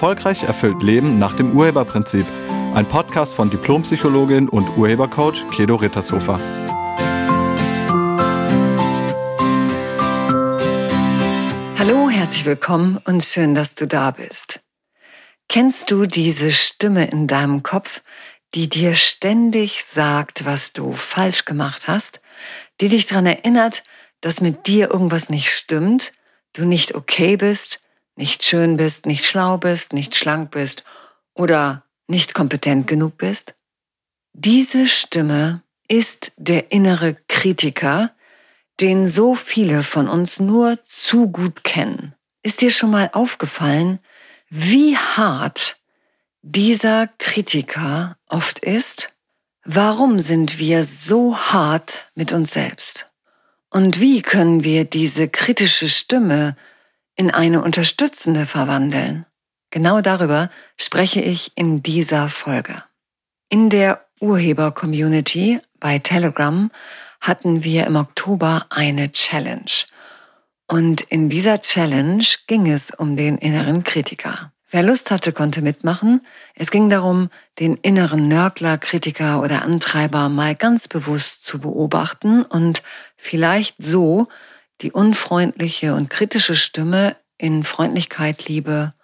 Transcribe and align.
Erfolgreich 0.00 0.44
erfüllt 0.44 0.82
Leben 0.82 1.18
nach 1.18 1.34
dem 1.34 1.54
Urheberprinzip. 1.54 2.24
Ein 2.72 2.86
Podcast 2.86 3.34
von 3.34 3.50
Diplompsychologin 3.50 4.48
und 4.48 4.78
Urhebercoach 4.78 5.46
Kedo 5.50 5.74
Rittershofer. 5.74 6.40
Hallo, 11.78 12.08
herzlich 12.08 12.46
willkommen 12.46 12.96
und 13.04 13.22
schön, 13.22 13.54
dass 13.54 13.74
du 13.74 13.86
da 13.86 14.10
bist. 14.10 14.60
Kennst 15.50 15.90
du 15.90 16.06
diese 16.06 16.50
Stimme 16.50 17.10
in 17.10 17.26
deinem 17.26 17.62
Kopf, 17.62 18.00
die 18.54 18.70
dir 18.70 18.94
ständig 18.94 19.84
sagt, 19.84 20.46
was 20.46 20.72
du 20.72 20.94
falsch 20.94 21.44
gemacht 21.44 21.88
hast, 21.88 22.22
die 22.80 22.88
dich 22.88 23.06
daran 23.06 23.26
erinnert, 23.26 23.82
dass 24.22 24.40
mit 24.40 24.66
dir 24.66 24.90
irgendwas 24.92 25.28
nicht 25.28 25.50
stimmt, 25.50 26.12
du 26.54 26.64
nicht 26.64 26.94
okay 26.94 27.36
bist, 27.36 27.82
nicht 28.20 28.44
schön 28.44 28.76
bist, 28.76 29.06
nicht 29.06 29.24
schlau 29.24 29.56
bist, 29.56 29.94
nicht 29.94 30.14
schlank 30.14 30.50
bist 30.50 30.84
oder 31.34 31.84
nicht 32.06 32.34
kompetent 32.34 32.86
genug 32.86 33.16
bist? 33.16 33.54
Diese 34.34 34.88
Stimme 34.88 35.62
ist 35.88 36.32
der 36.36 36.70
innere 36.70 37.16
Kritiker, 37.28 38.14
den 38.78 39.08
so 39.08 39.34
viele 39.34 39.82
von 39.82 40.06
uns 40.06 40.38
nur 40.38 40.78
zu 40.84 41.28
gut 41.28 41.64
kennen. 41.64 42.14
Ist 42.42 42.60
dir 42.60 42.70
schon 42.70 42.90
mal 42.90 43.08
aufgefallen, 43.14 44.00
wie 44.50 44.96
hart 44.98 45.78
dieser 46.42 47.08
Kritiker 47.18 48.18
oft 48.28 48.58
ist? 48.58 49.14
Warum 49.64 50.20
sind 50.20 50.58
wir 50.58 50.84
so 50.84 51.36
hart 51.36 52.10
mit 52.14 52.32
uns 52.32 52.52
selbst? 52.52 53.06
Und 53.70 53.98
wie 53.98 54.20
können 54.20 54.62
wir 54.62 54.84
diese 54.84 55.28
kritische 55.28 55.88
Stimme 55.88 56.56
in 57.20 57.30
eine 57.30 57.62
unterstützende 57.62 58.46
verwandeln? 58.46 59.26
Genau 59.70 60.00
darüber 60.00 60.48
spreche 60.78 61.20
ich 61.20 61.52
in 61.54 61.82
dieser 61.82 62.30
Folge. 62.30 62.82
In 63.50 63.68
der 63.68 64.06
Urheber-Community 64.20 65.60
bei 65.78 65.98
Telegram 65.98 66.70
hatten 67.20 67.62
wir 67.62 67.86
im 67.86 67.96
Oktober 67.96 68.64
eine 68.70 69.12
Challenge. 69.12 69.70
Und 70.66 71.02
in 71.02 71.28
dieser 71.28 71.60
Challenge 71.60 72.24
ging 72.46 72.72
es 72.72 72.90
um 72.90 73.18
den 73.18 73.36
inneren 73.36 73.84
Kritiker. 73.84 74.52
Wer 74.70 74.82
Lust 74.82 75.10
hatte, 75.10 75.32
konnte 75.32 75.60
mitmachen. 75.60 76.24
Es 76.54 76.70
ging 76.70 76.88
darum, 76.88 77.28
den 77.58 77.76
inneren 77.76 78.28
Nörgler, 78.28 78.78
Kritiker 78.78 79.42
oder 79.42 79.60
Antreiber 79.60 80.30
mal 80.30 80.54
ganz 80.54 80.88
bewusst 80.88 81.44
zu 81.44 81.58
beobachten 81.58 82.44
und 82.44 82.82
vielleicht 83.18 83.74
so 83.78 84.28
die 84.82 84.92
unfreundliche 84.92 85.94
und 85.94 86.10
kritische 86.10 86.56
Stimme 86.56 87.16
in 87.38 87.64
Freundlichkeit, 87.64 88.48
Liebe 88.48 88.94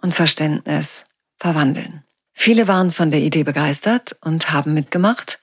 und 0.00 0.14
Verständnis 0.14 1.06
verwandeln. 1.38 2.04
Viele 2.32 2.68
waren 2.68 2.90
von 2.90 3.10
der 3.10 3.20
Idee 3.20 3.42
begeistert 3.42 4.16
und 4.20 4.52
haben 4.52 4.72
mitgemacht. 4.74 5.40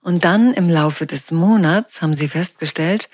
Und 0.00 0.24
dann 0.24 0.54
im 0.54 0.70
Laufe 0.70 1.06
des 1.06 1.32
Monats 1.32 2.00
haben 2.00 2.14
sie 2.14 2.28
festgestellt, 2.28 3.08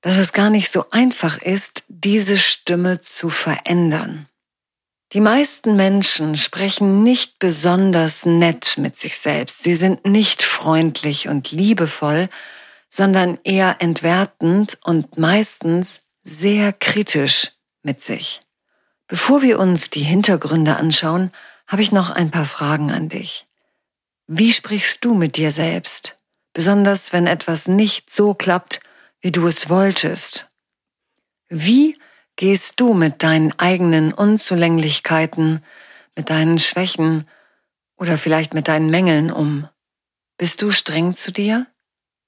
dass 0.00 0.16
es 0.16 0.32
gar 0.32 0.50
nicht 0.50 0.72
so 0.72 0.86
einfach 0.90 1.40
ist, 1.40 1.84
diese 1.88 2.38
Stimme 2.38 3.00
zu 3.00 3.28
verändern. 3.28 4.28
Die 5.12 5.20
meisten 5.20 5.76
Menschen 5.76 6.36
sprechen 6.36 7.04
nicht 7.04 7.38
besonders 7.38 8.26
nett 8.26 8.78
mit 8.78 8.96
sich 8.96 9.18
selbst. 9.18 9.62
Sie 9.62 9.74
sind 9.74 10.06
nicht 10.06 10.42
freundlich 10.42 11.28
und 11.28 11.52
liebevoll, 11.52 12.28
sondern 12.96 13.40
eher 13.42 13.82
entwertend 13.82 14.78
und 14.84 15.18
meistens 15.18 16.04
sehr 16.22 16.72
kritisch 16.72 17.50
mit 17.82 18.00
sich. 18.00 18.42
Bevor 19.08 19.42
wir 19.42 19.58
uns 19.58 19.90
die 19.90 20.04
Hintergründe 20.04 20.76
anschauen, 20.76 21.32
habe 21.66 21.82
ich 21.82 21.90
noch 21.90 22.10
ein 22.10 22.30
paar 22.30 22.46
Fragen 22.46 22.92
an 22.92 23.08
dich. 23.08 23.48
Wie 24.28 24.52
sprichst 24.52 25.04
du 25.04 25.14
mit 25.16 25.36
dir 25.36 25.50
selbst? 25.50 26.18
Besonders 26.52 27.12
wenn 27.12 27.26
etwas 27.26 27.66
nicht 27.66 28.14
so 28.14 28.32
klappt, 28.32 28.78
wie 29.20 29.32
du 29.32 29.48
es 29.48 29.68
wolltest. 29.68 30.48
Wie 31.48 31.98
gehst 32.36 32.78
du 32.78 32.94
mit 32.94 33.24
deinen 33.24 33.58
eigenen 33.58 34.12
Unzulänglichkeiten, 34.12 35.64
mit 36.14 36.30
deinen 36.30 36.60
Schwächen 36.60 37.28
oder 37.96 38.18
vielleicht 38.18 38.54
mit 38.54 38.68
deinen 38.68 38.88
Mängeln 38.88 39.32
um? 39.32 39.68
Bist 40.38 40.62
du 40.62 40.70
streng 40.70 41.14
zu 41.14 41.32
dir? 41.32 41.66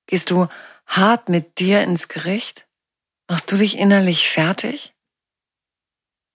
Gehst 0.06 0.30
du 0.30 0.48
hart 0.86 1.28
mit 1.28 1.58
dir 1.58 1.82
ins 1.82 2.08
Gericht? 2.08 2.66
Machst 3.28 3.50
du 3.50 3.56
dich 3.56 3.76
innerlich 3.76 4.28
fertig? 4.28 4.94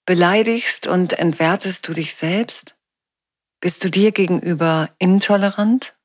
Beleidigst 0.06 0.88
und 0.88 1.14
entwertest 1.14 1.88
du 1.88 1.94
dich 1.94 2.16
selbst? 2.16 2.76
Bist 3.62 3.84
du 3.84 3.90
dir 3.90 4.12
gegenüber 4.12 4.90
intolerant 4.98 5.96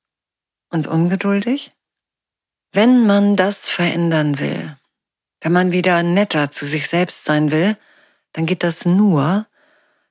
und 0.71 0.87
ungeduldig? 0.87 1.73
Wenn 2.73 3.07
man 3.07 3.37
das 3.37 3.69
verändern 3.69 4.39
will, 4.39 4.77
wenn 5.41 5.53
man 5.53 5.73
wieder 5.73 6.03
netter 6.03 6.51
zu 6.51 6.67
sich 6.67 6.89
selbst 6.89 7.25
sein 7.25 7.51
will, 7.51 7.77
dann 8.33 8.47
geht 8.47 8.63
das 8.63 8.85
nur, 8.85 9.47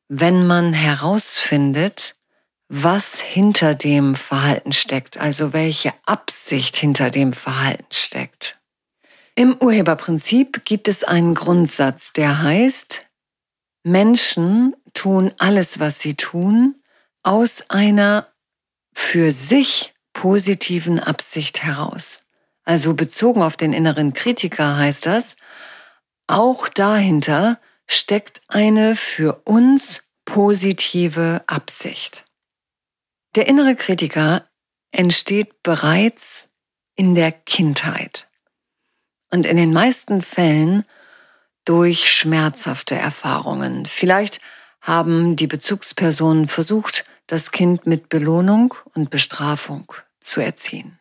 wenn 0.07 0.47
man 0.47 0.73
herausfindet, 0.73 2.15
was 2.67 3.19
hinter 3.19 3.75
dem 3.75 4.15
Verhalten 4.15 4.73
steckt, 4.73 5.17
also 5.17 5.53
welche 5.53 5.93
Absicht 6.05 6.77
hinter 6.77 7.11
dem 7.11 7.33
Verhalten 7.33 7.85
steckt. 7.91 8.59
Im 9.35 9.55
Urheberprinzip 9.57 10.65
gibt 10.65 10.87
es 10.87 11.03
einen 11.03 11.35
Grundsatz, 11.35 12.13
der 12.13 12.41
heißt, 12.41 13.05
Menschen 13.83 14.75
tun 14.93 15.33
alles, 15.37 15.79
was 15.79 15.99
sie 15.99 16.15
tun, 16.15 16.75
aus 17.21 17.69
einer 17.69 18.27
für 18.93 19.31
sich 19.31 19.93
positiven 20.13 20.99
Absicht 20.99 21.63
heraus 21.63 22.25
also 22.65 22.95
bezogen 22.95 23.41
auf 23.41 23.55
den 23.55 23.71
inneren 23.71 24.13
Kritiker 24.13 24.77
heißt 24.77 25.05
das, 25.05 25.37
auch 26.27 26.67
dahinter 26.67 27.59
steckt 27.87 28.41
eine 28.47 28.95
für 28.95 29.41
uns 29.45 30.01
positive 30.25 31.43
Absicht. 31.45 32.24
Der 33.35 33.47
innere 33.47 33.75
Kritiker 33.75 34.47
entsteht 34.91 35.61
bereits 35.61 36.47
in 36.95 37.15
der 37.15 37.33
Kindheit 37.33 38.29
und 39.29 39.45
in 39.45 39.57
den 39.57 39.73
meisten 39.73 40.21
Fällen 40.21 40.85
durch 41.65 42.09
schmerzhafte 42.09 42.95
Erfahrungen. 42.95 43.85
Vielleicht 43.85 44.39
haben 44.79 45.35
die 45.35 45.47
Bezugspersonen 45.47 46.47
versucht, 46.47 47.03
das 47.27 47.51
Kind 47.51 47.85
mit 47.85 48.07
Belohnung 48.07 48.73
und 48.93 49.09
Bestrafung 49.09 49.91
zu 50.21 50.39
erziehen. 50.39 50.97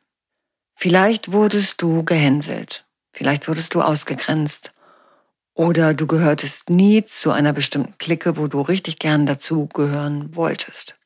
Vielleicht 0.75 1.31
wurdest 1.31 1.83
du 1.83 2.03
gehänselt, 2.03 2.85
vielleicht 3.13 3.47
wurdest 3.47 3.75
du 3.75 3.83
ausgegrenzt 3.83 4.73
oder 5.53 5.95
du 5.95 6.09
gehörtest 6.09 6.69
nie 6.69 7.05
zu 7.05 7.31
einer 7.31 7.53
bestimmten 7.53 7.97
Clique, 7.99 8.37
wo 8.37 8.49
du 8.49 8.61
richtig 8.61 8.99
gern 8.99 9.25
dazugehören 9.25 10.35
wolltest. 10.35 10.97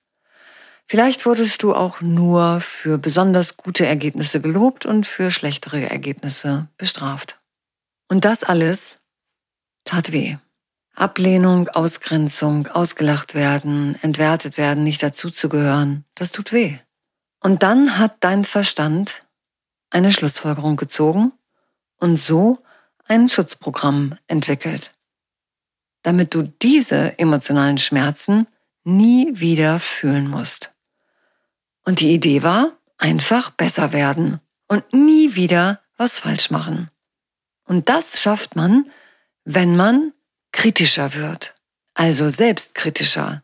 Vielleicht 0.90 1.26
wurdest 1.26 1.62
du 1.62 1.74
auch 1.74 2.00
nur 2.00 2.62
für 2.62 2.96
besonders 2.96 3.58
gute 3.58 3.84
Ergebnisse 3.84 4.40
gelobt 4.40 4.86
und 4.86 5.06
für 5.06 5.30
schlechtere 5.30 5.88
Ergebnisse 5.88 6.68
bestraft. 6.78 7.40
Und 8.08 8.24
das 8.24 8.42
alles 8.42 8.98
tat 9.84 10.12
weh. 10.12 10.38
Ablehnung, 10.94 11.68
Ausgrenzung, 11.68 12.68
ausgelacht 12.68 13.34
werden, 13.34 13.98
entwertet 14.00 14.56
werden, 14.56 14.82
nicht 14.82 15.02
dazuzugehören, 15.02 16.06
das 16.14 16.32
tut 16.32 16.52
weh. 16.52 16.78
Und 17.40 17.62
dann 17.62 17.98
hat 17.98 18.16
dein 18.20 18.44
Verstand 18.44 19.26
eine 19.90 20.10
Schlussfolgerung 20.10 20.76
gezogen 20.76 21.32
und 21.98 22.16
so 22.16 22.58
ein 23.04 23.28
Schutzprogramm 23.28 24.18
entwickelt, 24.26 24.92
damit 26.02 26.34
du 26.34 26.42
diese 26.42 27.18
emotionalen 27.18 27.78
Schmerzen 27.78 28.46
nie 28.84 29.38
wieder 29.38 29.80
fühlen 29.80 30.28
musst. 30.28 30.72
Und 31.88 32.00
die 32.00 32.12
Idee 32.12 32.42
war, 32.42 32.76
einfach 32.98 33.48
besser 33.48 33.94
werden 33.94 34.40
und 34.66 34.92
nie 34.92 35.36
wieder 35.36 35.80
was 35.96 36.20
falsch 36.20 36.50
machen. 36.50 36.90
Und 37.64 37.88
das 37.88 38.20
schafft 38.20 38.56
man, 38.56 38.90
wenn 39.44 39.74
man 39.74 40.12
kritischer 40.52 41.14
wird, 41.14 41.54
also 41.94 42.28
selbstkritischer, 42.28 43.42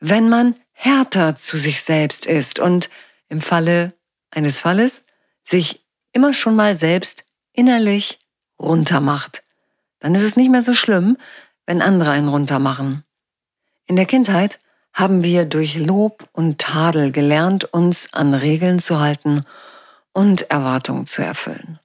wenn 0.00 0.28
man 0.28 0.54
härter 0.72 1.34
zu 1.34 1.56
sich 1.56 1.80
selbst 1.80 2.26
ist 2.26 2.58
und 2.58 2.90
im 3.30 3.40
Falle 3.40 3.94
eines 4.30 4.60
Falles 4.60 5.06
sich 5.42 5.82
immer 6.12 6.34
schon 6.34 6.56
mal 6.56 6.74
selbst 6.74 7.24
innerlich 7.54 8.18
runtermacht. 8.58 9.44
Dann 9.98 10.14
ist 10.14 10.24
es 10.24 10.36
nicht 10.36 10.50
mehr 10.50 10.62
so 10.62 10.74
schlimm, 10.74 11.16
wenn 11.64 11.80
andere 11.80 12.10
einen 12.10 12.28
runtermachen. 12.28 13.04
In 13.86 13.96
der 13.96 14.04
Kindheit 14.04 14.60
haben 14.92 15.22
wir 15.22 15.44
durch 15.44 15.76
Lob 15.76 16.28
und 16.32 16.58
Tadel 16.58 17.12
gelernt, 17.12 17.72
uns 17.72 18.12
an 18.12 18.34
Regeln 18.34 18.78
zu 18.80 19.00
halten 19.00 19.44
und 20.12 20.50
Erwartungen 20.50 21.06
zu 21.06 21.22
erfüllen. 21.22 21.78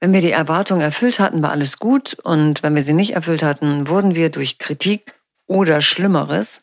Wenn 0.00 0.12
wir 0.12 0.20
die 0.20 0.30
Erwartungen 0.30 0.80
erfüllt 0.80 1.18
hatten, 1.18 1.42
war 1.42 1.50
alles 1.50 1.78
gut 1.78 2.14
und 2.22 2.62
wenn 2.62 2.76
wir 2.76 2.82
sie 2.82 2.92
nicht 2.92 3.14
erfüllt 3.14 3.42
hatten, 3.42 3.88
wurden 3.88 4.14
wir 4.14 4.30
durch 4.30 4.58
Kritik 4.58 5.14
oder 5.46 5.82
Schlimmeres 5.82 6.60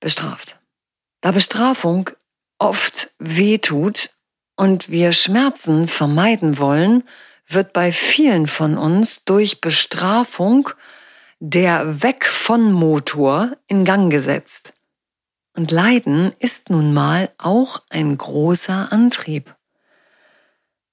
bestraft. 0.00 0.58
Da 1.20 1.30
Bestrafung 1.30 2.10
oft 2.58 3.12
wehtut 3.18 4.10
und 4.56 4.90
wir 4.90 5.12
Schmerzen 5.12 5.86
vermeiden 5.86 6.58
wollen, 6.58 7.04
wird 7.46 7.72
bei 7.72 7.92
vielen 7.92 8.46
von 8.46 8.76
uns 8.76 9.24
durch 9.24 9.60
Bestrafung 9.60 10.70
der 11.38 12.02
Weg 12.02 12.24
von 12.24 12.72
Motor 12.72 13.52
in 13.68 13.84
Gang 13.84 14.10
gesetzt. 14.10 14.72
Und 15.56 15.70
Leiden 15.70 16.34
ist 16.38 16.68
nun 16.68 16.92
mal 16.92 17.30
auch 17.38 17.82
ein 17.88 18.18
großer 18.18 18.92
Antrieb. 18.92 19.56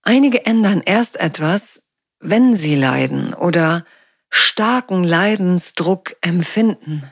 Einige 0.04 0.46
ändern 0.46 0.82
erst 0.86 1.20
etwas, 1.20 1.84
wenn 2.20 2.56
sie 2.56 2.76
leiden 2.76 3.34
oder 3.34 3.86
starken 4.30 5.04
Leidensdruck 5.04 6.16
empfinden. 6.22 7.04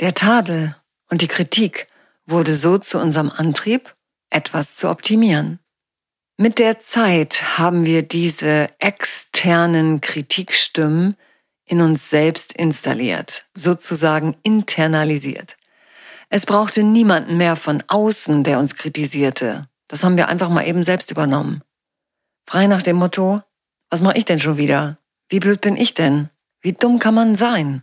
Der 0.00 0.14
Tadel 0.14 0.74
und 1.08 1.22
die 1.22 1.28
Kritik 1.28 1.86
wurde 2.26 2.54
so 2.54 2.78
zu 2.78 2.98
unserem 2.98 3.30
Antrieb, 3.30 3.94
etwas 4.28 4.74
zu 4.74 4.90
optimieren. 4.90 5.60
Mit 6.36 6.58
der 6.58 6.80
Zeit 6.80 7.58
haben 7.58 7.84
wir 7.84 8.02
diese 8.02 8.70
externen 8.80 10.00
Kritikstimmen 10.00 11.16
in 11.64 11.80
uns 11.80 12.10
selbst 12.10 12.52
installiert, 12.52 13.44
sozusagen 13.54 14.36
internalisiert. 14.42 15.57
Es 16.30 16.44
brauchte 16.44 16.82
niemanden 16.82 17.36
mehr 17.36 17.56
von 17.56 17.82
außen, 17.88 18.44
der 18.44 18.58
uns 18.58 18.76
kritisierte. 18.76 19.68
Das 19.88 20.04
haben 20.04 20.16
wir 20.16 20.28
einfach 20.28 20.50
mal 20.50 20.66
eben 20.66 20.82
selbst 20.82 21.10
übernommen. 21.10 21.62
Frei 22.46 22.66
nach 22.66 22.82
dem 22.82 22.96
Motto, 22.96 23.40
was 23.90 24.02
mache 24.02 24.18
ich 24.18 24.24
denn 24.26 24.38
schon 24.38 24.58
wieder? 24.58 24.98
Wie 25.28 25.40
blöd 25.40 25.60
bin 25.60 25.76
ich 25.76 25.94
denn? 25.94 26.28
Wie 26.60 26.72
dumm 26.72 26.98
kann 26.98 27.14
man 27.14 27.36
sein? 27.36 27.82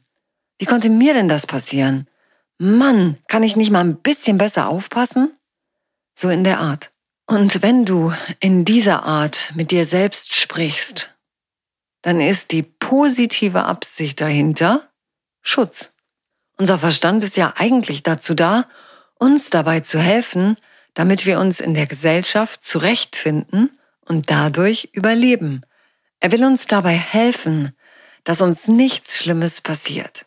Wie 0.57 0.65
konnte 0.65 0.89
mir 0.89 1.13
denn 1.13 1.27
das 1.27 1.47
passieren? 1.47 2.07
Mann, 2.57 3.17
kann 3.27 3.43
ich 3.43 3.55
nicht 3.55 3.71
mal 3.71 3.83
ein 3.83 3.97
bisschen 3.97 4.37
besser 4.37 4.69
aufpassen? 4.69 5.33
So 6.13 6.29
in 6.29 6.43
der 6.43 6.59
Art. 6.59 6.91
Und 7.25 7.63
wenn 7.63 7.85
du 7.85 8.13
in 8.39 8.65
dieser 8.65 9.03
Art 9.03 9.51
mit 9.55 9.71
dir 9.71 9.85
selbst 9.85 10.35
sprichst, 10.35 11.09
dann 12.03 12.21
ist 12.21 12.51
die 12.51 12.61
positive 12.61 13.63
Absicht 13.63 14.21
dahinter 14.21 14.87
Schutz. 15.41 15.94
Unser 16.57 16.79
Verstand 16.79 17.23
ist 17.23 17.37
ja 17.37 17.53
eigentlich 17.57 18.03
dazu 18.03 18.33
da, 18.33 18.67
uns 19.19 19.49
dabei 19.49 19.81
zu 19.81 19.99
helfen, 19.99 20.57
damit 20.93 21.25
wir 21.25 21.39
uns 21.39 21.59
in 21.59 21.73
der 21.73 21.87
Gesellschaft 21.87 22.63
zurechtfinden 22.63 23.77
und 24.05 24.29
dadurch 24.29 24.89
überleben. 24.93 25.65
Er 26.19 26.31
will 26.31 26.45
uns 26.45 26.65
dabei 26.65 26.93
helfen, 26.93 27.75
dass 28.23 28.41
uns 28.41 28.67
nichts 28.67 29.19
Schlimmes 29.19 29.61
passiert. 29.61 30.25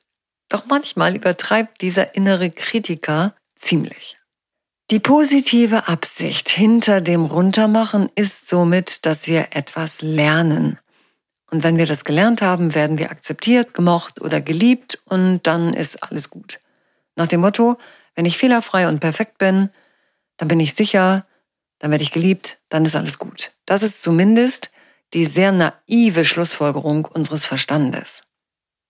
Doch 0.48 0.66
manchmal 0.66 1.16
übertreibt 1.16 1.80
dieser 1.80 2.14
innere 2.14 2.50
Kritiker 2.50 3.34
ziemlich. 3.54 4.18
Die 4.90 5.00
positive 5.00 5.88
Absicht 5.88 6.48
hinter 6.48 7.02
dem 7.02 7.26
Runtermachen 7.26 8.08
ist 8.14 8.48
somit, 8.48 9.04
dass 9.04 9.26
wir 9.26 9.48
etwas 9.50 10.00
lernen. 10.00 10.78
Und 11.50 11.62
wenn 11.62 11.78
wir 11.78 11.86
das 11.86 12.04
gelernt 12.04 12.42
haben, 12.42 12.74
werden 12.74 12.98
wir 12.98 13.10
akzeptiert, 13.10 13.72
gemocht 13.74 14.20
oder 14.20 14.40
geliebt 14.40 14.98
und 15.06 15.46
dann 15.46 15.72
ist 15.72 16.02
alles 16.02 16.28
gut. 16.30 16.60
Nach 17.16 17.28
dem 17.28 17.40
Motto, 17.40 17.78
wenn 18.14 18.26
ich 18.26 18.36
fehlerfrei 18.36 18.88
und 18.88 19.00
perfekt 19.00 19.38
bin, 19.38 19.70
dann 20.36 20.48
bin 20.48 20.60
ich 20.60 20.74
sicher, 20.74 21.26
dann 21.78 21.90
werde 21.90 22.02
ich 22.02 22.12
geliebt, 22.12 22.58
dann 22.68 22.84
ist 22.84 22.96
alles 22.96 23.18
gut. 23.18 23.52
Das 23.64 23.82
ist 23.82 24.02
zumindest 24.02 24.70
die 25.14 25.24
sehr 25.24 25.52
naive 25.52 26.24
Schlussfolgerung 26.24 27.06
unseres 27.06 27.46
Verstandes. 27.46 28.24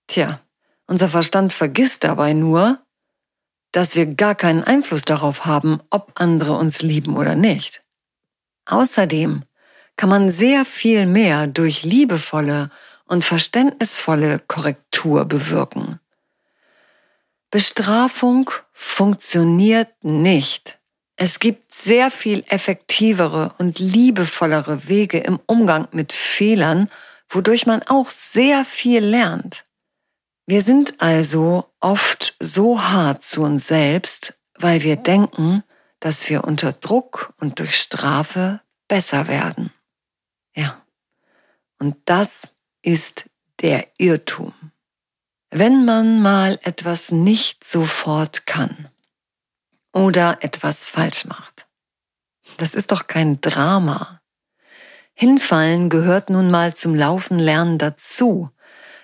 Tja, 0.09 0.41
unser 0.87 1.09
Verstand 1.09 1.53
vergisst 1.53 2.03
dabei 2.03 2.33
nur, 2.33 2.81
dass 3.73 3.95
wir 3.95 4.07
gar 4.07 4.35
keinen 4.35 4.65
Einfluss 4.65 5.03
darauf 5.03 5.45
haben, 5.45 5.81
ob 5.91 6.13
andere 6.21 6.57
uns 6.57 6.83
lieben 6.83 7.17
oder 7.17 7.35
nicht. 7.35 7.83
Außerdem 8.65 9.45
kann 9.99 10.09
man 10.09 10.31
sehr 10.31 10.65
viel 10.65 11.07
mehr 11.07 11.49
durch 11.49 11.83
liebevolle 11.83 12.71
und 13.07 13.25
verständnisvolle 13.25 14.39
Korrektur 14.47 15.25
bewirken. 15.25 15.99
Bestrafung 17.51 18.49
funktioniert 18.73 19.89
nicht. 20.03 20.79
Es 21.17 21.41
gibt 21.41 21.75
sehr 21.75 22.13
viel 22.13 22.45
effektivere 22.47 23.55
und 23.59 23.81
liebevollere 23.81 24.87
Wege 24.87 25.19
im 25.19 25.41
Umgang 25.47 25.89
mit 25.91 26.13
Fehlern, 26.13 26.89
wodurch 27.29 27.67
man 27.67 27.83
auch 27.83 28.09
sehr 28.09 28.65
viel 28.65 29.05
lernt. 29.05 29.65
Wir 30.47 30.63
sind 30.63 31.03
also 31.03 31.65
oft 31.81 32.37
so 32.39 32.81
hart 32.81 33.25
zu 33.25 33.43
uns 33.43 33.67
selbst, 33.67 34.39
weil 34.55 34.85
wir 34.85 34.95
denken, 34.95 35.65
dass 35.99 36.31
wir 36.31 36.45
unter 36.45 36.73
Druck 36.73 37.35
und 37.41 37.59
durch 37.59 37.77
Strafe 37.77 38.61
besser 38.87 39.27
werden. 39.27 39.73
Ja. 40.55 40.85
Und 41.79 41.97
das 42.05 42.57
ist 42.83 43.25
der 43.61 43.89
Irrtum. 43.99 44.55
Wenn 45.51 45.85
man 45.85 46.21
mal 46.21 46.59
etwas 46.63 47.11
nicht 47.11 47.65
sofort 47.65 48.47
kann 48.47 48.89
oder 49.93 50.39
etwas 50.41 50.87
falsch 50.87 51.25
macht, 51.25 51.67
das 52.59 52.75
ist 52.75 52.93
doch 52.93 53.07
kein 53.07 53.41
Drama. 53.41 54.21
Hinfallen 55.15 55.89
gehört 55.89 56.31
nun 56.31 56.51
mal 56.51 56.75
zum 56.75 56.95
Laufen 56.95 57.39
lernen 57.39 57.79
dazu. 57.79 58.51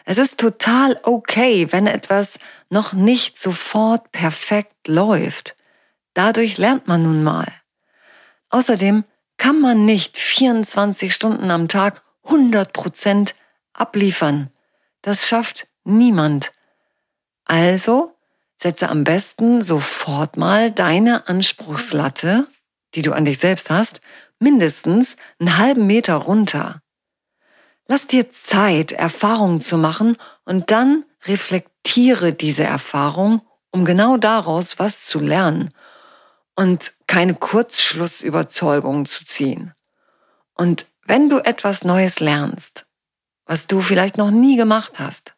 Es 0.05 0.19
ist 0.19 0.38
total 0.38 1.00
okay, 1.02 1.73
wenn 1.73 1.87
etwas 1.87 2.38
noch 2.69 2.93
nicht 2.93 3.38
sofort 3.38 4.12
perfekt 4.12 4.87
läuft. 4.87 5.56
Dadurch 6.12 6.58
lernt 6.58 6.87
man 6.87 7.02
nun 7.02 7.25
mal. 7.25 7.50
Außerdem 8.50 9.05
kann 9.44 9.61
man 9.61 9.85
nicht 9.85 10.17
24 10.17 11.12
Stunden 11.12 11.50
am 11.50 11.69
Tag 11.69 12.02
100 12.25 12.73
Prozent 12.73 13.35
abliefern. 13.75 14.49
Das 15.02 15.29
schafft 15.29 15.67
niemand. 15.85 16.50
Also 17.44 18.14
setze 18.56 18.88
am 18.88 19.05
besten 19.05 19.61
sofort 19.61 20.38
mal 20.38 20.70
deine 20.70 21.29
Anspruchslatte, 21.29 22.46
die 22.94 23.02
du 23.02 23.12
an 23.12 23.26
dich 23.26 23.38
selbst 23.38 23.69
hast, 23.69 24.00
mindestens 24.38 25.17
einen 25.38 25.58
halben 25.58 25.87
Meter 25.87 26.14
runter. 26.14 26.81
Lass 27.87 28.06
dir 28.06 28.31
Zeit, 28.31 28.93
Erfahrungen 28.93 29.60
zu 29.60 29.77
machen 29.77 30.17
und 30.46 30.70
dann 30.70 31.05
reflektiere 31.27 32.32
diese 32.32 32.65
Erfahrung, 32.65 33.43
um 33.70 33.84
genau 33.84 34.17
daraus 34.17 34.79
was 34.79 35.05
zu 35.05 35.20
lernen 35.20 35.74
und 36.56 36.93
keine 37.06 37.34
Kurzschlussüberzeugungen 37.34 39.06
zu 39.06 39.25
ziehen. 39.25 39.75
Und 40.55 40.87
wenn 41.05 41.29
du 41.29 41.39
etwas 41.39 41.84
Neues 41.84 42.20
lernst, 42.20 42.87
was 43.44 43.67
du 43.67 43.81
vielleicht 43.81 44.17
noch 44.17 44.31
nie 44.31 44.56
gemacht 44.56 44.99
hast, 44.99 45.34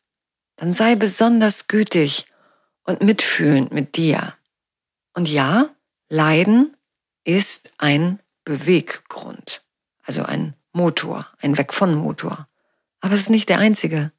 dann 0.56 0.74
sei 0.74 0.94
besonders 0.94 1.68
gütig 1.68 2.26
und 2.84 3.02
mitfühlend 3.02 3.72
mit 3.72 3.96
dir. 3.96 4.34
Und 5.14 5.28
ja, 5.28 5.70
Leiden 6.08 6.76
ist 7.24 7.70
ein 7.78 8.20
Beweggrund, 8.44 9.64
also 10.04 10.22
ein 10.22 10.54
Motor, 10.72 11.26
ein 11.40 11.58
Weg 11.58 11.72
von 11.72 11.94
Motor. 11.94 12.48
Aber 13.00 13.14
es 13.14 13.22
ist 13.22 13.30
nicht 13.30 13.48
der 13.48 13.58
einzige. 13.58 14.12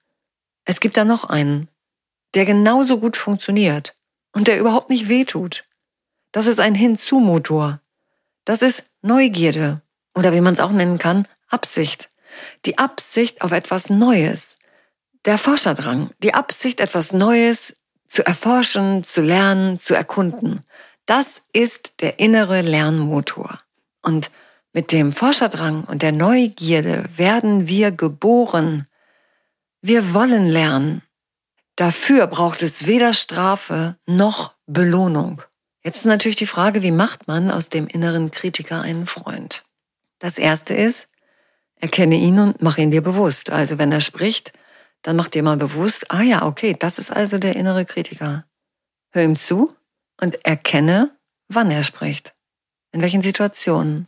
Es 0.66 0.80
gibt 0.80 0.98
da 0.98 1.06
noch 1.06 1.24
einen, 1.24 1.70
der 2.34 2.46
genauso 2.46 3.00
gut 3.00 3.16
funktioniert 3.16 3.96
und 4.34 4.48
der 4.48 4.60
überhaupt 4.60 4.90
nicht 4.90 5.08
wehtut. 5.08 5.67
Das 6.38 6.46
ist 6.46 6.60
ein 6.60 6.76
Hinzu-Motor. 6.76 7.82
Das 8.46 8.62
ist 8.62 8.92
Neugierde 9.02 9.82
oder 10.14 10.34
wie 10.34 10.42
man 10.42 10.54
es 10.54 10.60
auch 10.60 10.70
nennen 10.70 11.00
kann, 11.00 11.28
Absicht. 11.48 12.12
Die 12.64 12.78
Absicht 12.78 13.42
auf 13.42 13.52
etwas 13.52 13.90
Neues. 13.90 14.60
Der 15.26 15.40
Forscherdrang, 15.40 16.12
die 16.22 16.36
Absicht, 16.36 16.80
etwas 16.80 17.12
Neues 17.12 17.78
zu 18.08 18.24
erforschen, 18.24 19.04
zu 19.04 19.22
lernen, 19.22 19.80
zu 19.80 19.96
erkunden. 19.96 20.64
Das 21.08 21.42
ist 21.54 22.02
der 22.02 22.20
innere 22.20 22.62
Lernmotor. 22.62 23.60
Und 24.04 24.30
mit 24.74 24.92
dem 24.92 25.14
Forscherdrang 25.14 25.86
und 25.86 26.04
der 26.04 26.12
Neugierde 26.12 27.06
werden 27.16 27.68
wir 27.68 27.90
geboren. 27.90 28.86
Wir 29.82 30.14
wollen 30.14 30.46
lernen. 30.46 31.02
Dafür 31.76 32.28
braucht 32.28 32.62
es 32.62 32.86
weder 32.86 33.16
Strafe 33.16 33.96
noch 34.06 34.54
Belohnung. 34.68 35.42
Jetzt 35.88 36.00
ist 36.00 36.06
natürlich 36.06 36.36
die 36.36 36.48
Frage, 36.48 36.84
wie 36.84 36.92
macht 36.92 37.30
man 37.30 37.50
aus 37.50 37.70
dem 37.70 37.88
inneren 37.88 38.30
Kritiker 38.30 38.82
einen 38.82 39.08
Freund? 39.08 39.64
Das 40.20 40.38
erste 40.38 40.74
ist, 40.74 41.08
erkenne 41.76 42.16
ihn 42.16 42.40
und 42.40 42.62
mach 42.62 42.78
ihn 42.78 42.92
dir 42.92 43.02
bewusst. 43.02 43.52
Also 43.52 43.78
wenn 43.78 43.94
er 43.94 44.02
spricht, 44.02 44.52
dann 45.02 45.16
mach 45.16 45.30
dir 45.30 45.44
mal 45.44 45.56
bewusst, 45.56 46.12
ah 46.12 46.24
ja, 46.24 46.46
okay, 46.46 46.76
das 46.78 47.00
ist 47.00 47.10
also 47.10 47.38
der 47.38 47.56
innere 47.56 47.86
Kritiker. 47.86 48.44
Hör 49.12 49.24
ihm 49.24 49.38
zu 49.38 49.78
und 50.20 50.44
erkenne, 50.44 51.16
wann 51.48 51.72
er 51.72 51.86
spricht. 51.86 52.34
In 52.92 53.02
welchen 53.02 53.22
Situationen. 53.22 54.08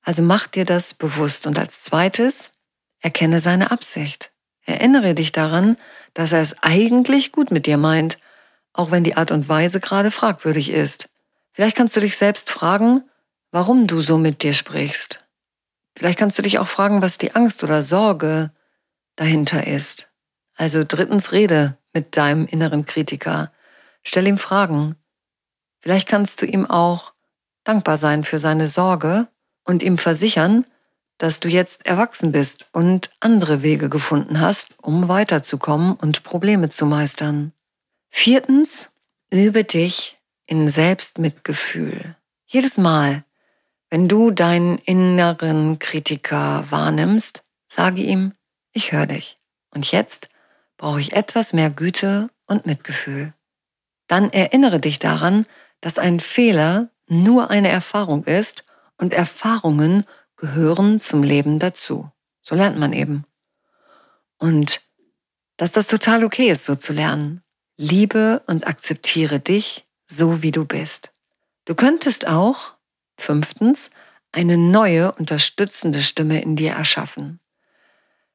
Also 0.00 0.22
mach 0.22 0.46
dir 0.46 0.64
das 0.64 0.94
bewusst. 0.94 1.48
Und 1.48 1.58
als 1.58 1.82
zweites, 1.82 2.52
erkenne 3.00 3.40
seine 3.40 3.72
Absicht. 3.72 4.30
Erinnere 4.64 5.14
dich 5.14 5.32
daran, 5.32 5.76
dass 6.12 6.30
er 6.30 6.40
es 6.40 6.62
eigentlich 6.62 7.32
gut 7.32 7.50
mit 7.50 7.66
dir 7.66 7.78
meint, 7.78 8.16
auch 8.74 8.90
wenn 8.90 9.04
die 9.04 9.16
Art 9.16 9.30
und 9.30 9.48
Weise 9.48 9.80
gerade 9.80 10.10
fragwürdig 10.10 10.70
ist. 10.70 11.08
Vielleicht 11.52 11.76
kannst 11.76 11.96
du 11.96 12.00
dich 12.00 12.16
selbst 12.16 12.50
fragen, 12.50 13.02
warum 13.50 13.86
du 13.86 14.02
so 14.02 14.18
mit 14.18 14.42
dir 14.42 14.52
sprichst. 14.52 15.24
Vielleicht 15.96 16.18
kannst 16.18 16.36
du 16.36 16.42
dich 16.42 16.58
auch 16.58 16.66
fragen, 16.68 17.00
was 17.00 17.16
die 17.16 17.34
Angst 17.34 17.64
oder 17.64 17.82
Sorge 17.82 18.50
dahinter 19.16 19.66
ist. 19.66 20.10
Also 20.56 20.84
drittens 20.86 21.32
rede 21.32 21.78
mit 21.94 22.16
deinem 22.16 22.46
inneren 22.46 22.84
Kritiker. 22.84 23.52
Stell 24.02 24.26
ihm 24.26 24.38
Fragen. 24.38 24.96
Vielleicht 25.80 26.08
kannst 26.08 26.42
du 26.42 26.46
ihm 26.46 26.68
auch 26.68 27.12
dankbar 27.62 27.96
sein 27.96 28.24
für 28.24 28.40
seine 28.40 28.68
Sorge 28.68 29.28
und 29.64 29.82
ihm 29.82 29.98
versichern, 29.98 30.66
dass 31.18 31.40
du 31.40 31.48
jetzt 31.48 31.86
erwachsen 31.86 32.32
bist 32.32 32.66
und 32.72 33.10
andere 33.20 33.62
Wege 33.62 33.88
gefunden 33.88 34.40
hast, 34.40 34.74
um 34.82 35.08
weiterzukommen 35.08 35.94
und 35.94 36.24
Probleme 36.24 36.68
zu 36.68 36.86
meistern. 36.86 37.52
Viertens, 38.16 38.90
übe 39.28 39.64
dich 39.64 40.18
in 40.46 40.68
Selbstmitgefühl. 40.68 42.16
Jedes 42.46 42.78
Mal, 42.78 43.24
wenn 43.90 44.08
du 44.08 44.30
deinen 44.30 44.78
inneren 44.78 45.78
Kritiker 45.80 46.64
wahrnimmst, 46.70 47.44
sage 47.66 48.00
ihm, 48.02 48.32
ich 48.72 48.92
höre 48.92 49.06
dich. 49.06 49.38
Und 49.74 49.90
jetzt 49.90 50.30
brauche 50.78 51.00
ich 51.00 51.12
etwas 51.12 51.52
mehr 51.52 51.68
Güte 51.68 52.30
und 52.46 52.64
Mitgefühl. 52.64 53.34
Dann 54.06 54.32
erinnere 54.32 54.80
dich 54.80 55.00
daran, 55.00 55.44
dass 55.82 55.98
ein 55.98 56.20
Fehler 56.20 56.88
nur 57.08 57.50
eine 57.50 57.68
Erfahrung 57.68 58.24
ist 58.24 58.64
und 58.96 59.12
Erfahrungen 59.12 60.06
gehören 60.36 61.00
zum 61.00 61.24
Leben 61.24 61.58
dazu. 61.58 62.10
So 62.40 62.54
lernt 62.54 62.78
man 62.78 62.94
eben. 62.94 63.24
Und 64.38 64.80
dass 65.56 65.72
das 65.72 65.88
total 65.88 66.24
okay 66.24 66.50
ist, 66.50 66.64
so 66.64 66.76
zu 66.76 66.92
lernen. 66.94 67.43
Liebe 67.76 68.42
und 68.46 68.66
akzeptiere 68.66 69.40
dich 69.40 69.84
so 70.06 70.42
wie 70.42 70.52
du 70.52 70.64
bist. 70.64 71.12
Du 71.64 71.74
könntest 71.74 72.26
auch, 72.26 72.74
fünftens, 73.18 73.90
eine 74.32 74.56
neue, 74.56 75.12
unterstützende 75.12 76.02
Stimme 76.02 76.42
in 76.42 76.56
dir 76.56 76.72
erschaffen. 76.72 77.40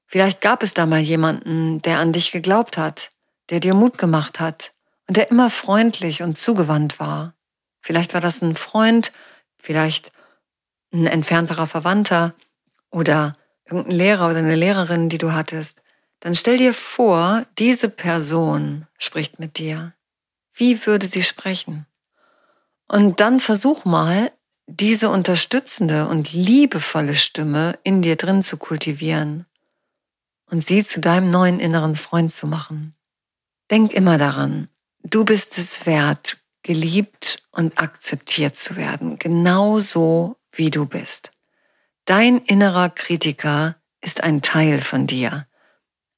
Vielleicht 0.07 0.41
gab 0.41 0.63
es 0.63 0.73
da 0.73 0.85
mal 0.85 0.99
jemanden, 0.99 1.81
der 1.81 1.99
an 1.99 2.13
dich 2.13 2.31
geglaubt 2.31 2.77
hat, 2.77 3.11
der 3.49 3.59
dir 3.59 3.75
Mut 3.75 3.97
gemacht 3.97 4.39
hat 4.39 4.73
und 5.07 5.17
der 5.17 5.29
immer 5.29 5.49
freundlich 5.49 6.23
und 6.23 6.37
zugewandt 6.37 6.99
war. 6.99 7.33
Vielleicht 7.81 8.13
war 8.13 8.21
das 8.21 8.41
ein 8.41 8.55
Freund, 8.55 9.11
vielleicht 9.57 10.11
ein 10.91 11.05
entfernterer 11.05 11.67
Verwandter 11.67 12.33
oder 12.89 13.35
irgendein 13.65 13.95
Lehrer 13.95 14.29
oder 14.29 14.39
eine 14.39 14.55
Lehrerin, 14.55 15.09
die 15.09 15.17
du 15.17 15.31
hattest. 15.31 15.78
Dann 16.19 16.35
stell 16.35 16.57
dir 16.57 16.73
vor, 16.73 17.45
diese 17.57 17.89
Person 17.89 18.87
spricht 18.97 19.39
mit 19.39 19.57
dir. 19.57 19.93
Wie 20.53 20.85
würde 20.85 21.07
sie 21.07 21.23
sprechen? 21.23 21.85
Und 22.87 23.19
dann 23.19 23.39
versuch 23.39 23.85
mal, 23.85 24.31
diese 24.67 25.09
unterstützende 25.09 26.07
und 26.07 26.33
liebevolle 26.33 27.15
Stimme 27.15 27.79
in 27.83 28.01
dir 28.01 28.17
drin 28.17 28.43
zu 28.43 28.57
kultivieren 28.57 29.45
und 30.45 30.65
sie 30.65 30.83
zu 30.83 30.99
deinem 30.99 31.31
neuen 31.31 31.59
inneren 31.59 31.95
Freund 31.95 32.33
zu 32.33 32.47
machen. 32.47 32.95
Denk 33.71 33.93
immer 33.93 34.17
daran, 34.17 34.67
du 35.03 35.25
bist 35.25 35.57
es 35.57 35.85
wert, 35.85 36.37
geliebt 36.63 37.43
und 37.51 37.79
akzeptiert 37.79 38.57
zu 38.57 38.75
werden, 38.75 39.17
genauso 39.17 40.35
wie 40.51 40.69
du 40.69 40.85
bist. 40.85 41.31
Dein 42.05 42.39
innerer 42.39 42.89
Kritiker 42.89 43.75
ist 44.01 44.23
ein 44.23 44.41
Teil 44.41 44.81
von 44.81 45.07
dir, 45.07 45.47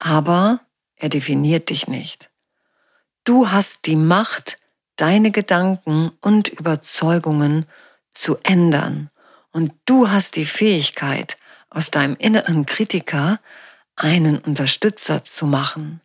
aber 0.01 0.61
er 0.95 1.09
definiert 1.09 1.69
dich 1.69 1.87
nicht. 1.87 2.31
Du 3.23 3.51
hast 3.51 3.85
die 3.85 3.95
Macht, 3.95 4.57
deine 4.95 5.31
Gedanken 5.31 6.11
und 6.21 6.47
Überzeugungen 6.49 7.67
zu 8.11 8.37
ändern. 8.43 9.11
Und 9.51 9.73
du 9.85 10.09
hast 10.09 10.35
die 10.35 10.45
Fähigkeit, 10.45 11.37
aus 11.69 11.91
deinem 11.91 12.15
inneren 12.17 12.65
Kritiker 12.65 13.39
einen 13.95 14.39
Unterstützer 14.39 15.23
zu 15.23 15.45
machen. 15.45 16.01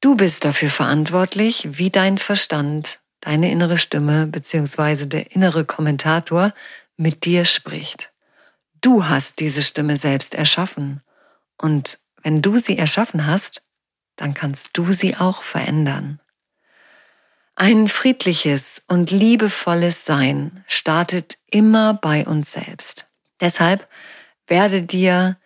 Du 0.00 0.16
bist 0.16 0.44
dafür 0.44 0.68
verantwortlich, 0.68 1.78
wie 1.78 1.90
dein 1.90 2.18
Verstand, 2.18 2.98
deine 3.20 3.50
innere 3.50 3.78
Stimme 3.78 4.26
bzw. 4.26 5.06
der 5.06 5.30
innere 5.30 5.64
Kommentator 5.64 6.52
mit 6.96 7.24
dir 7.24 7.44
spricht. 7.44 8.10
Du 8.80 9.06
hast 9.08 9.38
diese 9.38 9.62
Stimme 9.62 9.96
selbst 9.96 10.34
erschaffen. 10.34 11.02
Und 11.56 11.98
wenn 12.26 12.42
du 12.42 12.58
sie 12.58 12.76
erschaffen 12.76 13.24
hast, 13.24 13.62
dann 14.16 14.34
kannst 14.34 14.70
du 14.72 14.92
sie 14.92 15.16
auch 15.16 15.44
verändern. 15.44 16.18
Ein 17.54 17.86
friedliches 17.86 18.82
und 18.88 19.12
liebevolles 19.12 20.04
Sein 20.04 20.64
startet 20.66 21.38
immer 21.48 21.94
bei 21.94 22.26
uns 22.26 22.50
selbst. 22.50 23.06
Deshalb 23.40 23.88
werde 24.48 24.82
dir 24.82 25.36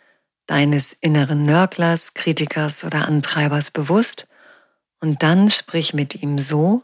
deines 0.47 0.95
inneren 0.95 1.45
Nörglers, 1.45 2.15
Kritikers 2.15 2.83
oder 2.83 3.07
Antreibers 3.07 3.71
bewusst 3.71 4.27
und 5.01 5.23
dann 5.23 5.51
sprich 5.51 5.93
mit 5.93 6.23
ihm 6.23 6.39
so, 6.39 6.83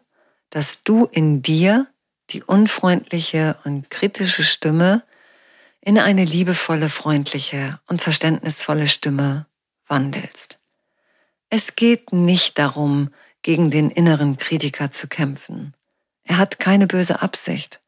dass 0.51 0.85
du 0.85 1.07
in 1.07 1.41
dir 1.41 1.87
die 2.29 2.43
unfreundliche 2.43 3.57
und 3.65 3.89
kritische 3.89 4.45
Stimme 4.45 5.05
in 5.81 5.99
eine 5.99 6.27
liebevolle, 6.27 6.91
freundliche 6.91 7.81
und 7.89 8.03
verständnisvolle 8.03 8.89
Stimme 8.89 9.47
wandelst. 9.89 10.59
Es 11.51 11.77
geht 11.77 12.13
nicht 12.13 12.59
darum, 12.59 13.11
gegen 13.43 13.71
den 13.71 13.91
inneren 13.91 14.37
Kritiker 14.37 14.91
zu 14.91 15.07
kämpfen. 15.07 15.75
Er 16.25 16.39
hat 16.39 16.59
keine 16.59 16.87
böse 16.87 17.23
Absicht. 17.23 17.81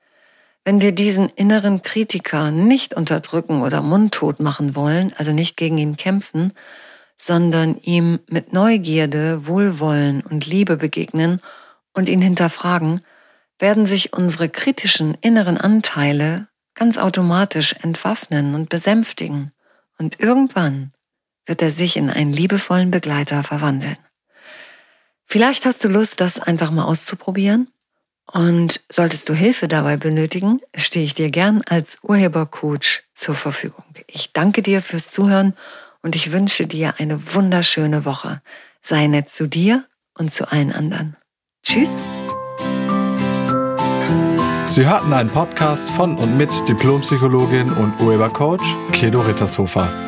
Wenn 0.65 0.81
wir 0.81 0.93
diesen 0.93 1.29
inneren 1.31 1.83
Kritiker 1.83 2.51
nicht 2.51 2.95
unterdrücken 2.95 3.63
oder 3.63 3.83
mundtot 3.83 4.39
machen 4.39 4.77
wollen, 4.77 5.13
also 5.17 5.33
nicht 5.33 5.57
gegen 5.57 5.79
ihn 5.79 5.97
kämpfen, 5.97 6.53
sondern 7.17 7.79
ihm 7.79 8.21
mit 8.29 8.53
Neugierde, 8.53 9.47
Wohlwollen 9.47 10.21
und 10.21 10.47
Liebe 10.47 10.77
begegnen 10.77 11.41
und 11.93 12.09
ihn 12.09 12.23
hinterfragen, 12.23 13.01
werden 13.59 13.87
sich 13.87 14.13
unsere 14.13 14.49
kritischen 14.49 15.15
inneren 15.21 15.59
Anteile 15.59 16.47
ganz 16.75 16.97
automatisch 16.97 17.75
entwaffnen 17.83 18.55
und 18.55 18.69
besänftigen. 18.69 19.53
Und 19.99 20.21
irgendwann 20.21 20.93
wird 21.49 21.63
er 21.63 21.71
sich 21.71 21.97
in 21.97 22.11
einen 22.11 22.33
liebevollen 22.33 22.91
Begleiter 22.91 23.43
verwandeln. 23.43 23.97
Vielleicht 25.25 25.65
hast 25.67 25.83
du 25.85 25.89
Lust, 25.89 26.21
das 26.21 26.39
einfach 26.39 26.71
mal 26.71 26.85
auszuprobieren. 26.85 27.69
Und 28.31 28.83
solltest 28.91 29.29
du 29.29 29.35
Hilfe 29.35 29.69
dabei 29.69 29.97
benötigen, 29.97 30.61
stehe 30.77 31.05
ich 31.05 31.15
dir 31.15 31.31
gern 31.31 31.63
als 31.69 31.99
Urhebercoach 32.03 33.05
zur 33.15 33.35
Verfügung. 33.35 33.85
Ich 34.07 34.33
danke 34.35 34.63
dir 34.63 34.83
fürs 34.83 35.11
Zuhören 35.11 35.55
und 36.03 36.15
ich 36.15 36.31
wünsche 36.33 36.67
dir 36.67 36.95
eine 36.99 37.35
wunderschöne 37.35 38.05
Woche. 38.05 38.43
Sei 38.83 39.07
nett 39.07 39.31
zu 39.31 39.49
dir 39.49 39.85
und 40.17 40.31
zu 40.31 40.51
allen 40.53 40.73
anderen. 40.73 41.17
Tschüss. 41.63 41.91
Sie 44.67 44.87
hörten 44.87 45.15
einen 45.15 45.31
Podcast 45.31 45.91
von 45.91 46.17
und 46.17 46.37
mit 46.37 46.51
Diplompsychologin 46.69 47.73
und 47.73 48.01
Urhebercoach 48.03 48.77
Kedo 48.93 49.21
Rittershofer. 49.21 50.08